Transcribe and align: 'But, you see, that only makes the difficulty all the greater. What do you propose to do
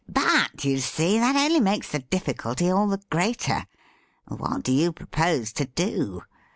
'But, 0.09 0.65
you 0.65 0.79
see, 0.79 1.19
that 1.19 1.35
only 1.35 1.59
makes 1.59 1.91
the 1.91 1.99
difficulty 1.99 2.71
all 2.71 2.87
the 2.87 2.99
greater. 3.11 3.67
What 4.27 4.63
do 4.63 4.71
you 4.71 4.91
propose 4.91 5.53
to 5.53 5.65
do 5.65 6.23